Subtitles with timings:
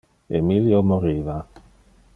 [0.39, 1.37] Emilio moriva.